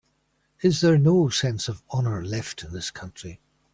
Is 0.63 0.81
there 0.81 0.97
no 0.97 1.29
sense 1.29 1.67
of 1.67 1.83
honor 1.91 2.25
left 2.25 2.63
in 2.63 2.73
this 2.73 2.89
country? 2.89 3.39